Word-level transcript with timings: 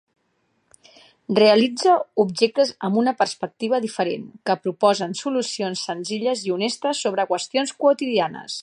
Realitza 1.39 1.93
objectes 2.23 2.71
amb 2.89 2.97
una 3.03 3.13
perspectiva 3.21 3.81
diferent, 3.85 4.25
que 4.51 4.57
proposen 4.65 5.15
solucions 5.23 5.85
senzilles 5.91 6.45
i 6.49 6.57
honestes 6.57 7.05
sobre 7.07 7.29
qüestions 7.35 7.79
quotidianes. 7.85 8.59